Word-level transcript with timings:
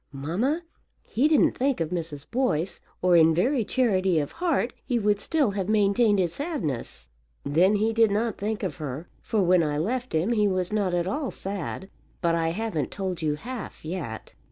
Mamma, 0.11 0.63
he 1.03 1.27
didn't 1.27 1.51
think 1.55 1.79
of 1.79 1.91
Mrs. 1.91 2.25
Boyce; 2.31 2.81
or, 3.03 3.15
in 3.15 3.35
very 3.35 3.63
charity 3.63 4.17
of 4.17 4.31
heart, 4.31 4.73
he 4.83 4.97
would 4.97 5.19
still 5.19 5.51
have 5.51 5.69
maintained 5.69 6.17
his 6.17 6.33
sadness." 6.33 7.07
"Then 7.43 7.75
he 7.75 7.93
did 7.93 8.09
not 8.09 8.39
think 8.39 8.63
of 8.63 8.77
her; 8.77 9.07
for 9.21 9.43
when 9.43 9.61
I 9.61 9.77
left 9.77 10.15
him 10.15 10.31
he 10.31 10.47
was 10.47 10.73
not 10.73 10.95
at 10.95 11.05
all 11.05 11.29
sad. 11.29 11.87
But 12.19 12.33
I 12.33 12.49
haven't 12.49 12.89
told 12.89 13.21
you 13.21 13.35
half 13.35 13.85
yet." 13.85 14.33